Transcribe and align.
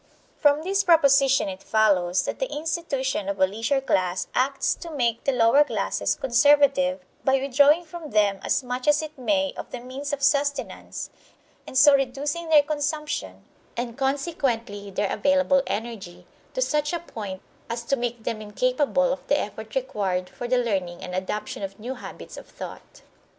From 0.39 0.63
this 0.63 0.83
proposition 0.83 1.47
it 1.47 1.61
follows 1.61 2.23
that 2.23 2.39
the 2.39 2.51
institution 2.51 3.29
of 3.29 3.39
a 3.39 3.45
leisure 3.45 3.79
class 3.81 4.25
acts 4.33 4.73
to 4.73 4.89
make 4.89 5.25
the 5.25 5.31
lower 5.31 5.63
classes 5.63 6.15
conservative 6.15 7.05
by 7.23 7.39
withdrawing 7.39 7.85
from 7.85 8.09
them 8.09 8.39
as 8.41 8.63
much 8.63 8.87
as 8.87 9.03
it 9.03 9.15
may 9.15 9.53
of 9.55 9.69
the 9.69 9.79
means 9.79 10.11
of 10.11 10.23
sustenance, 10.23 11.11
and 11.67 11.77
so 11.77 11.93
reducing 11.93 12.49
their 12.49 12.63
consumption, 12.63 13.43
and 13.77 13.95
consequently 13.95 14.89
their 14.89 15.11
available 15.13 15.61
energy, 15.67 16.25
to 16.55 16.63
such 16.63 16.93
a 16.93 16.99
point 16.99 17.43
as 17.69 17.83
to 17.83 17.95
make 17.95 18.23
them 18.23 18.41
incapable 18.41 19.13
of 19.13 19.27
the 19.27 19.39
effort 19.39 19.75
required 19.75 20.29
for 20.31 20.47
the 20.47 20.57
learning 20.57 21.03
and 21.03 21.13
adoption 21.13 21.61
of 21.61 21.79
new 21.79 21.93
habits 21.93 22.37
of 22.37 22.47
thought. 22.47 23.03